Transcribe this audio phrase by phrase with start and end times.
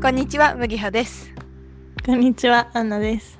[0.00, 1.32] こんにちは、麦葉です。
[2.06, 3.36] こんにちは、アンナです、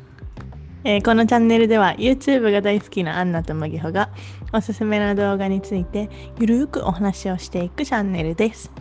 [0.82, 4.10] えーこのチャンネルでは YouTube が大好きなアンナと麦穂が
[4.52, 6.10] おすすめの動画について
[6.40, 8.72] ゆるーくお話をしていくチャンネルです。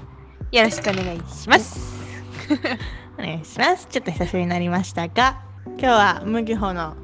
[0.52, 1.94] よろしくお願いします。
[3.20, 3.86] お願いします。
[3.86, 6.96] ちょっと久しぶりになりましたが、今日は麦穂の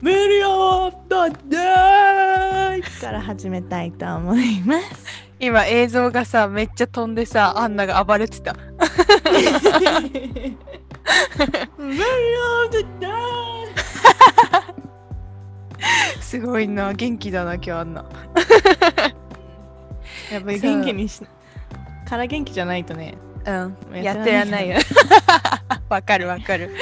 [0.00, 5.04] 無料だデイから始めたいと思います。
[5.38, 8.56] 今映像がさ、めっちゃ飛んでさ、アンナが暴れてた。
[16.20, 18.04] すごいな、元気だな、今日アンナ。
[20.30, 21.22] イ やっぱり元気にし
[22.08, 23.16] から元気じゃないとね。
[23.44, 24.76] うん、やっててらんないよ。
[25.88, 26.72] わかるわかる。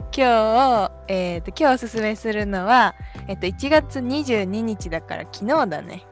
[0.00, 2.94] 今日、えっ、と、今日おすすめするのは、
[3.26, 6.04] えっ、と、1月22日だから昨日だね。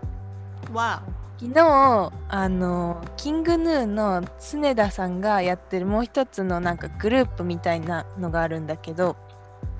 [0.72, 1.02] わ
[1.40, 9.16] 昨日あのキングヌーの常田さんがやってるもう一つのなんかグループみたいなのがあるんだけど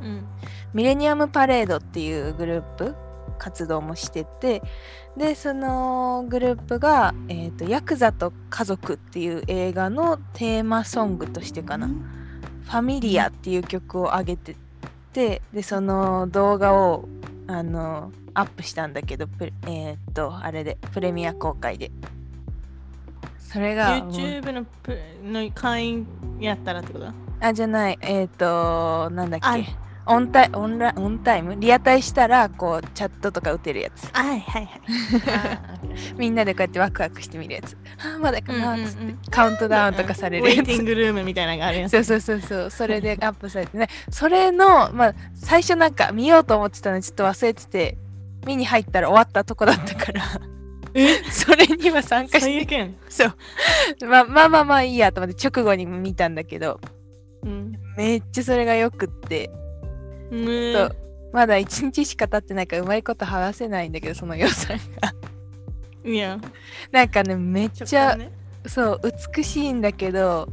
[0.02, 0.26] うん。
[0.74, 2.94] ミレニアムパレードっていうグループ
[3.38, 4.62] 活動もしてて
[5.16, 11.88] でそのグループが、えーと「ヤクザと家族」っていう映画のテーマソングとしてかな
[12.66, 14.56] 「ファミリア」っていう曲を上げて
[15.12, 17.08] てでその動画を
[17.46, 21.90] あのアップしたんだけどプレえーっとあれでプレミア公開で。
[23.38, 26.06] それが YouTube のプの会員
[26.40, 27.06] やったらってこと？
[27.40, 27.98] あじゃない。
[28.00, 29.66] えーっとなんだっあけ
[30.06, 31.56] オンタイオンラオンタイム？
[31.56, 34.10] リアタイしたらこうチャットとか打てるやつ。
[34.12, 34.80] はいはいはい。
[36.18, 37.76] みんなでこうやってワクワクしてみるやつ。
[38.00, 39.18] あーまだかなっつって、うんうんうん。
[39.30, 40.58] カウントダウンとかされウるやつ。
[40.58, 41.92] ェイティングルームみたいなのがあるやつ。
[41.92, 42.70] そうそうそうそう。
[42.70, 43.88] それでアップされてね。
[44.10, 47.96] それのまあ最初なんか見ようと思ってたのにちょっと忘れてて
[48.46, 50.22] 見に入ったら終わったとこだったから。
[50.94, 51.22] え？
[51.30, 52.90] それには参加して。
[53.08, 53.34] そう。
[54.06, 56.80] まあまあまあまあいいやと思って直後に見たんだけど。
[57.42, 57.72] うん。
[57.96, 59.50] めっちゃそれがよくって。
[60.30, 60.96] ねそう。
[61.32, 65.12] まだ1日しか経ってないからうまいこと話せないんだけどその予算が。
[66.08, 66.38] いや、
[66.92, 68.30] なんかねめっちゃ、ね、
[68.66, 69.00] そう
[69.36, 70.48] 美しいんだけど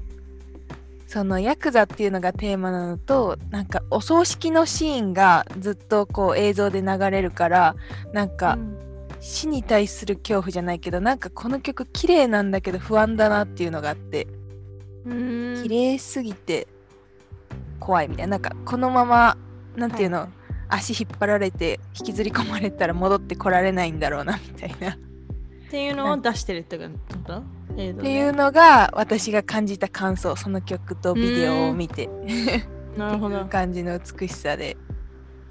[1.11, 7.75] そのヤクザっていうのがテーマなのとなんかお葬式のシーンがずっとこう映像で流れるから
[8.13, 8.57] なんか
[9.19, 14.25] 死に対する恐怖じゃないけどなんかこの曲綺麗なんだけど不安だなっていうのがあって
[15.03, 16.67] うん、綺麗すぎて
[17.79, 18.31] 怖いみたいな。
[18.31, 19.35] なんかこのまま
[19.75, 20.29] なんていうの、はい
[20.73, 24.91] 足引っ張られて引きずり込まれたら戻ってこられないんだろうなみたいな。
[24.91, 26.85] っっていうのを出してるってこ
[27.25, 27.43] と？
[27.77, 32.09] 映像でていうのが私が感じた感想その曲とビデオを見て。
[32.97, 33.45] なるほど。
[33.45, 34.77] 感じの美しさで。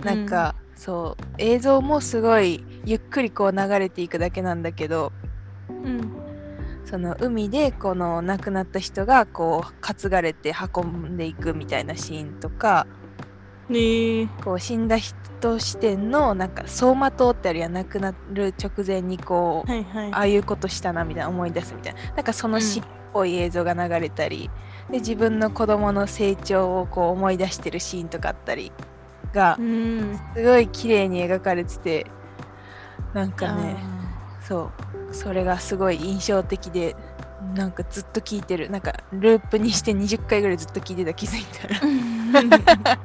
[0.05, 5.13] なんか、そう映像もすごいゆっくりこう流れていくだけなんだけど
[5.69, 6.13] うん。
[6.87, 12.87] その海でこの亡くなった人がこう担がれて運んでいくみたいなシーンとか
[13.71, 14.27] ねえ。
[14.45, 20.13] こう死んだ人視点のなんか走馬灯ってあるやん亡くなる直前にこうはいはい。
[20.13, 22.83] ああいうことしたなみたいな思い出すみたいななんかそのうん詩っ
[23.13, 24.51] ぽい映像が流れたり、
[24.91, 28.73] で自分の子供の成長をこう思い出してるシーンとかあったり
[29.33, 30.21] がうん。
[30.35, 32.07] すごい綺麗に描かれてて
[33.15, 33.77] なんかね
[34.43, 34.71] そ
[35.11, 36.95] うそれがすごい印象的で
[37.55, 42.99] なんかずっと聞いてるなんかループにして20回ぐらいずっと聞いてた気づいたら。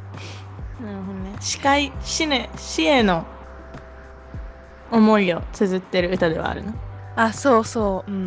[1.40, 3.26] 司会、死ね、死への
[4.92, 6.74] 思いを綴ってる歌ではあるの？
[7.16, 8.22] あそうそううん、う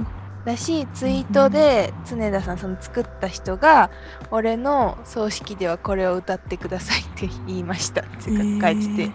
[0.00, 0.06] ん。
[0.44, 3.90] だしツイートで常田さんその作った人が
[4.32, 9.12] 俺の葬式ではこれを歌ってくださいって言いましたっていうか書いてて、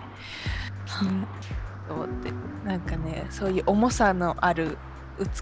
[1.87, 2.31] と思って
[2.65, 4.77] なんかねそういう重さのある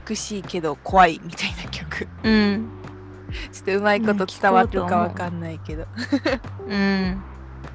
[0.07, 2.69] 美しいけど怖いみたいな曲うん。
[3.51, 5.87] ちょっとうまいこと伝わるかわかんないけど、っ
[6.67, 7.21] うん。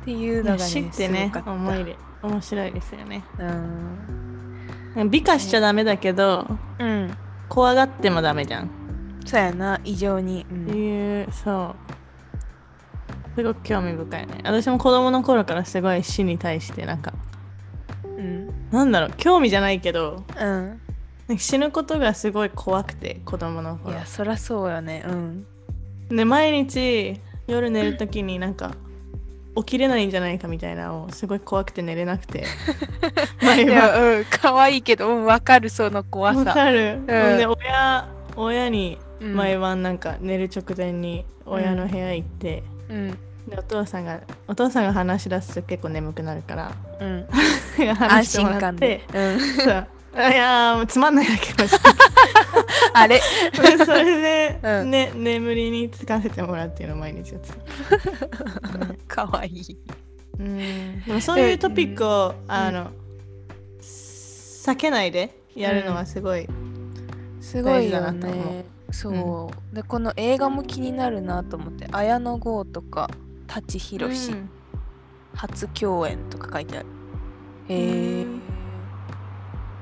[0.04, 3.24] ていうのがね死ってねすごかった思いで面白いですよね。
[3.38, 6.46] うん美化しちゃダメだけど、
[6.78, 7.16] うん
[7.48, 8.70] 怖がってもダメじゃん。
[9.26, 11.74] そうやな異常に、うってん、いう、そ
[13.34, 13.34] う。
[13.36, 14.40] すごく興味深いね。
[14.44, 17.12] 私も子供の頃からすごい死に対してなんか、
[18.04, 20.80] うんなんだろう、興味じゃないけど、うん
[21.28, 24.06] なんか死ぬことがすごい怖くて、子供のい頃や。
[24.06, 25.46] そらそうよねうん
[26.08, 28.72] で、毎日夜寝るときになんか、
[29.56, 32.44] 起きれないんじゃないかみたいなのをすごい怖くて寝れなくて。
[33.42, 33.74] 毎い晩。
[33.74, 36.52] やうん可愛いけどうんわかるその怖わさ。
[36.52, 37.06] かる、ん。
[37.06, 39.34] で親親にうん。
[39.34, 43.10] 毎晩なんか寝る直前に親の部屋行って、うん。
[43.48, 46.72] でお父さんがお父さんが話し出すと結構眠くなるから。
[47.00, 47.26] うん。
[47.94, 49.18] 話してもら安心感ってで。
[49.18, 49.40] うん。
[49.40, 49.86] そう。
[50.12, 51.76] いやつまんないだけマジ
[52.92, 53.20] あれ？
[53.52, 54.90] でそれで、うん。
[54.90, 59.78] ね眠りにつかせてもらうっていうのを毎日やってた、ね かわいい。
[60.38, 61.04] うん。
[61.04, 62.90] でもそういうトピックをあの、
[63.80, 66.46] 避けないでやるのはすごい、
[67.40, 68.64] すごいよね。
[68.92, 73.08] そう、でこの映画も気になるなと思って綾野剛とか
[73.46, 74.50] 舘ひろし、うん。
[75.34, 76.86] 初共演とか書いてある。
[77.68, 78.42] へえうん。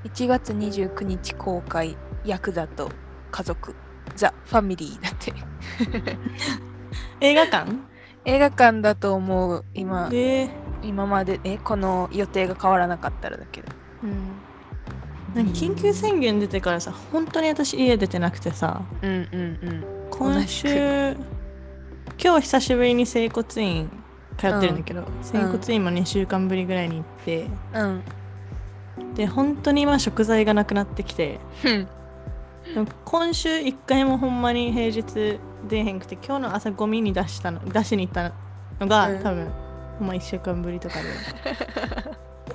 [0.04, 1.96] 1月29日公開
[2.28, 2.90] ヤクザと
[3.30, 3.75] 家族
[4.14, 5.32] ザ・ファミリーだって。
[7.20, 7.72] 映画館？
[8.26, 10.10] 映画館だと思う今。
[10.10, 10.50] で、
[10.82, 13.69] 今までえこの予定が変わらなかったらだけど。
[14.02, 14.12] うん、
[15.34, 18.82] なんか緊急宣言出てからさ本当に私家出てなくてさ。
[19.00, 19.84] うんうんうん。
[20.10, 21.16] 今週
[22.22, 23.90] 今日久しぶりに整骨院
[24.36, 28.02] 通ってるんだけど、整骨院も2週間ぶりぐらいに行って、うん。
[29.14, 31.40] で本当に今食材がなくなってきて
[33.05, 38.32] 今週1回もほんまに平日出へんくて今日の朝ゴミに出したの出しに行った
[38.81, 39.23] のが、うん。
[39.23, 39.50] 多分
[39.99, 41.09] ほんま1週間ぶりとかで。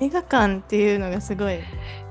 [0.00, 1.64] 映画館っていうのがすごいね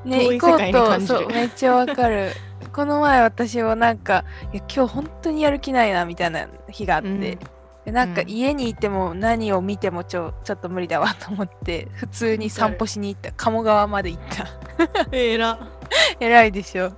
[0.06, 1.20] 遠い世界に感じる。
[1.20, 2.32] そうめっちゃわかる。
[2.74, 4.24] この前私はなんか
[4.54, 7.20] いや今日本当にやる気ないなみたいな日があって、うん。
[7.20, 7.38] で
[7.88, 8.30] なんかうん。
[8.30, 13.32] 家にいても何を見てもちょちょっと無理だわと思って普通に散歩しに行った。
[13.34, 14.48] 鴨川まで行った。
[15.12, 15.60] えら
[16.20, 16.94] 偉いでしょ。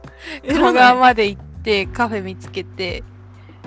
[0.48, 3.04] 鴨川まで行ってカフェ見つけて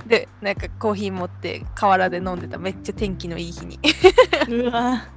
[0.06, 2.58] でなんかコーヒー持って河原で飲んでた。
[2.58, 3.78] めっちゃ天気のいい日に。
[4.48, 5.08] うわ。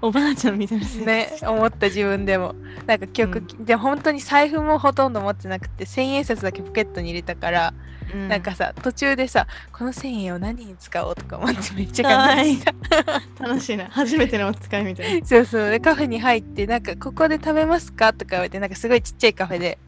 [0.00, 0.84] おばあちゃんみたいな。
[0.84, 2.54] 生活ね思った自分でも。
[2.86, 7.74] なんか曲、で本当に財布もほとんど持ってなくて千円札だけポケットに入れたから、
[8.12, 8.28] うん。
[8.28, 13.44] なんかさ途中でさこの千円を何に使おうとか思ってめっちゃ考えてた。
[13.46, 13.86] 楽しいな。
[13.90, 15.26] 初めてのお使いみたいな。
[15.26, 15.70] そうそう。
[15.70, 19.78] でカフェに入ってなんかここで食べますかとか言われてなんかすごいちっちゃいカフェで。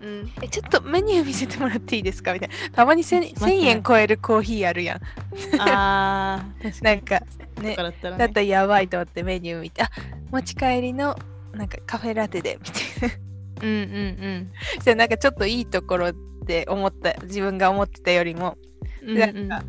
[0.00, 0.32] うん。
[0.42, 2.54] えちょっとメニュー見せてもらっていいですかみたいな。
[2.70, 3.46] たまに 1000, 待って。
[3.46, 5.00] ね1000円超えるコーヒーあるやん。
[5.58, 7.22] あー確かなんか
[7.60, 9.90] にねだったら、ね、だったらやばいと思ってメニュー見てあ
[10.30, 11.18] 持ち帰りの
[11.52, 13.14] なんかカフェラテでみたいな。
[13.62, 14.52] うんうんうん。
[14.82, 16.12] そなんかちょっといいところ
[16.48, 18.56] って思った自分が思ってたよりも。
[19.02, 19.48] うんうん。
[19.48, 19.66] なんか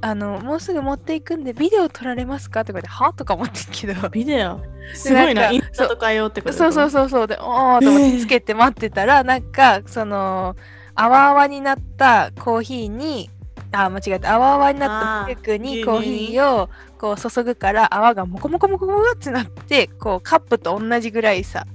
[0.00, 3.12] あのもうすぐ持っていくんでビデオ撮られますかとか言っては？
[3.12, 4.08] とか思ってるけど。
[4.08, 4.58] ビデオ？
[4.94, 5.50] すごいな。
[5.50, 6.54] インスタとかよってこと？
[6.54, 7.26] そうそううそうそう。
[7.26, 10.56] でおーと思ってつけて待ってたら、なんかその
[10.94, 13.28] 泡泡になったコーヒーに
[13.72, 14.34] あ間違えた。
[14.34, 21.66] 泡泡になったミルクにあーコーヒーをこう注ぐから泡がモコモコモコモコってなってこうカップと同じぐらいさ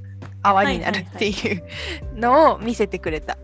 [0.43, 1.63] 泡になるっていう
[2.15, 3.37] のを見せてくれた、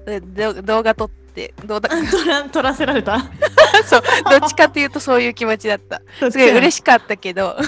[0.64, 1.90] 動画撮ってどうだ？
[2.12, 3.20] 撮ら撮らせられた？
[3.86, 4.02] そう。
[4.30, 6.02] どっちかっていうとそういう気持ちだった。
[6.20, 7.56] すごい嬉ししかったけど。
[7.60, 7.64] い、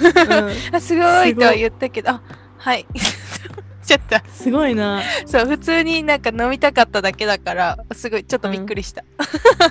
[0.76, 2.12] あすごいとは言ったけど。
[2.12, 2.22] あ
[2.58, 2.86] はい。
[3.86, 4.16] ちょっと。
[4.16, 5.02] うんすごいな。
[5.26, 9.04] そう普通になんか飲みたかっただけだからすごいちょっとびっくりした、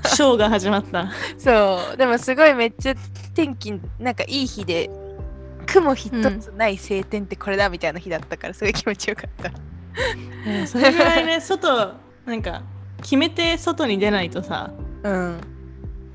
[0.07, 1.11] ショーが始まった。
[1.39, 1.97] そう。
[1.97, 2.95] でもすごいめっちゃ
[3.35, 4.91] 天気なんかいい日で
[5.73, 9.51] 雲一つない晴天ってこれだみたいな日だったからすごい気持ちよかった。
[10.47, 11.95] うんそれぐらいね外
[12.25, 12.63] なんか
[13.03, 14.73] 決めて外に出ないとさ
[15.03, 15.41] うん。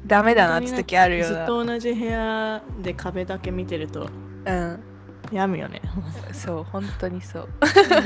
[0.05, 4.09] ダメだなって時あるよずっなと同じ部屋で壁だけ見てると
[4.45, 4.79] うん。
[5.31, 5.81] やむよね。
[6.33, 7.49] そう本当にそう。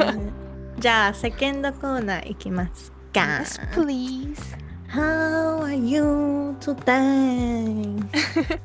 [0.80, 3.20] じゃあセカンドコーナーいきますか。
[3.20, 7.74] Yes please How are you today?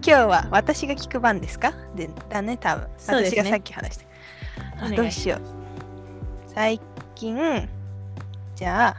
[0.00, 1.72] 今日は私が聞く番ですか？
[1.94, 2.88] でだね多分。
[2.98, 3.42] そうですね。
[3.42, 4.84] 私がさっき話した。
[4.84, 5.40] あどうしよう。
[6.54, 6.80] 最
[7.14, 7.68] 近
[8.56, 8.96] じゃあ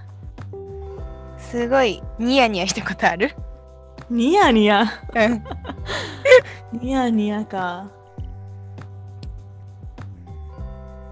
[1.38, 3.32] すごいニヤニヤしたことある？
[4.10, 4.84] ニヤニヤ？
[5.16, 5.44] うん。
[6.82, 7.86] ニヤニヤか。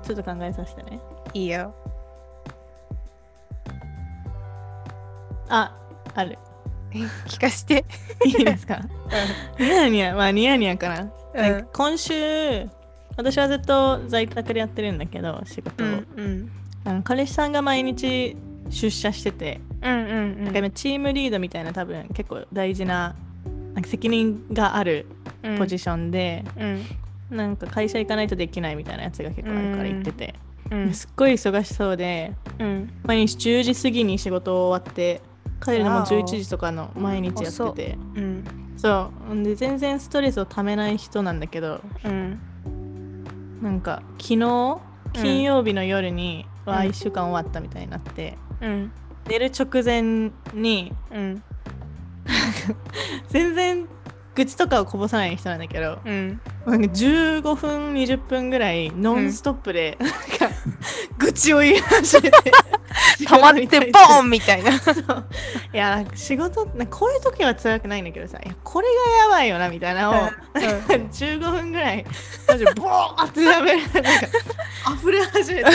[0.03, 0.99] ちょっと考えさせてね。
[1.33, 1.73] いいよ
[5.49, 5.75] あ
[6.15, 6.37] ある。
[6.91, 7.85] え聞かして。
[8.25, 8.81] いいですか？
[9.59, 11.09] ニヤニヤまあニヤニヤかな、うん。
[11.41, 12.13] なんか今週
[13.15, 16.51] 私はずっと在宅でやってるんだけど仕事を、うんうん。
[16.85, 18.37] あの彼氏さんが毎日
[18.69, 20.43] 出社してて、うんうんうん。
[20.45, 23.15] なんか今チームリードみたいな多分結構大事な
[23.73, 25.05] なんか責任がある
[25.57, 26.85] ポジションで、うん。
[27.29, 30.33] なんか会社行かないとできないみたいなやつが結構あるから言ってて、
[30.71, 30.93] うん。
[30.93, 32.89] すっごい忙しそうでうん。
[33.03, 35.21] 毎日10時過ぎに仕事終わって
[35.63, 36.05] 帰るのもわお。
[36.05, 37.97] 11時とかの毎日やってて。
[38.15, 38.43] うん。
[38.77, 39.43] そう。
[39.43, 42.39] で全然ストレスをためない人なんだけどうん。
[43.61, 44.79] なんか昨日
[45.13, 48.91] 金曜日の夜に、んわあ1週間終わったみたいになって、うん。
[49.27, 51.43] 寝る直前にうん。
[53.29, 53.87] 全然
[54.35, 56.39] 愚痴とかをこぼさない人なんだけどうん。
[56.65, 60.17] なんか15分20分ぐらいノンストップで、なんか
[61.17, 62.51] 愚痴を言い始めて
[63.25, 64.71] 溜まってボーンみたいな。
[65.73, 68.93] いや仕事なこういう時は辛くないんだけどさこれが
[69.23, 70.81] やばいよなみたいなのを、うんなん。
[70.81, 72.05] か 15分ぐらい
[72.47, 74.09] マジでボーってやべるなんか
[74.99, 75.71] 溢れ始めて。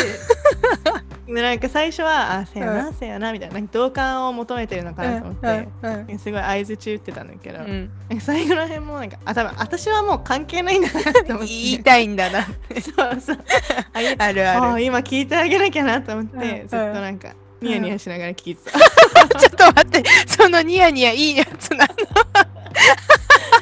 [1.24, 5.68] でなんか最初は「あせやな、せやな」みたいななんか同感を求めてるのかなと思って、
[6.10, 7.60] うんすごい相づち打ってたんだけど、
[8.20, 11.48] 最後らへんもなんかあ多分私はもう関係ないんだなって思って。
[11.48, 13.38] 言いたいんだなそうそう。
[13.94, 14.50] あるある。
[14.50, 16.68] あ今聞いてあげなきゃなと思って、うん。
[16.68, 17.31] ずっとなんか
[17.62, 18.78] ニヤニヤしながら聞いてた、
[19.38, 21.92] ちょっと待ってそのニヤニヤいいやつなの。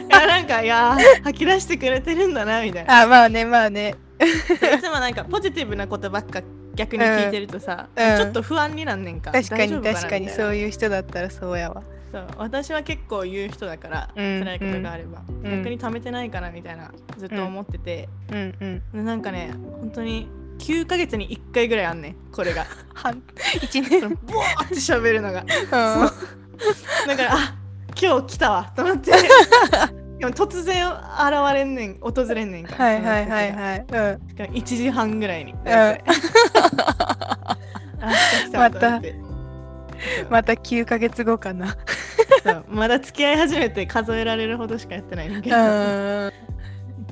[0.08, 3.02] いやなんかいやー吐き出してくれてるんだなみたいな。
[3.02, 3.94] あまあねまあね。
[4.20, 6.42] いつもなんかポジティブなことばっか
[6.74, 9.32] 逆に聞いてるとさ、うんちょっと不安になんねんか。
[9.32, 10.28] 確かに確かに。
[10.28, 11.82] そういう人だったらそうやわ。
[12.12, 12.26] そう。
[12.38, 15.42] 私は結構言う人だから、うん辛いことがあれば、ん。
[15.42, 18.82] 逆に貯めてないかなみたいなずっと思ってて、うんうん。
[18.92, 20.28] でなんかね本当に
[20.60, 22.66] 9ヶ月に1回ぐらいあんねんこれが。
[22.94, 23.22] 半
[23.62, 25.40] 一その年ボーって喋るのが。
[25.40, 25.46] うん。
[25.46, 27.54] だからあ
[28.00, 29.12] 今日来たわと思って。
[30.20, 33.52] でも突然現れんねん訪れんねんからはいはいはいい。
[33.52, 33.82] はいう
[34.24, 34.28] ん。
[34.28, 35.64] しかも1時半ぐらいに、ん。
[35.64, 36.04] 大体
[38.02, 38.14] あ
[38.46, 38.58] 来た
[40.28, 40.52] また。
[40.52, 41.74] 9ヶ月後かな。
[42.68, 45.58] まだ付き合い始めて数えられるほどしかやってないんだけうど
[46.28, 46.49] ん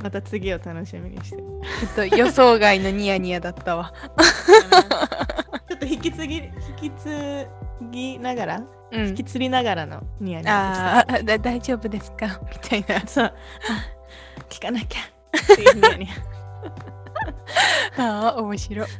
[0.02, 1.36] また次を楽しみにして。
[1.36, 1.42] る
[1.80, 3.92] ちょっと予想外のニヤニヤだったわ。
[5.68, 7.46] ちょっと引き継ぎ引き継
[7.90, 8.62] ぎながら、
[8.92, 9.08] うん。
[9.08, 10.98] 引き継ぎながらのニヤニヤでした。
[10.98, 12.40] ああだ大丈夫ですか？
[12.50, 13.06] みたいな。
[13.06, 13.24] そう。
[13.24, 13.32] あ
[14.48, 15.00] 聞かなきゃ。
[15.36, 16.14] っていうニヤニヤ。
[17.98, 18.86] ああ面白い。
[18.86, 18.90] い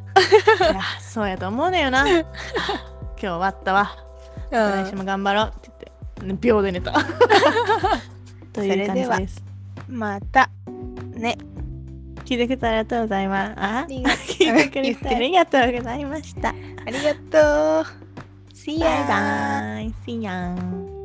[0.60, 2.08] やそうやと思うねよな。
[2.08, 2.24] 今
[3.16, 3.96] 日終わったわ。
[4.50, 5.70] 来週も頑張ろうって
[6.20, 6.92] 言って秒で寝た。
[8.52, 9.44] という感じです。
[9.88, 10.50] また
[11.18, 11.36] ね。
[12.24, 13.52] 聞いてくれてありがとうございます。
[13.58, 13.78] あ？
[13.80, 16.50] ありが 聞いてくれてありがとうございました。
[16.50, 16.52] あ
[16.86, 17.14] りが
[17.82, 18.08] とう。
[18.54, 19.94] See ya バイ。
[20.06, 20.97] See ya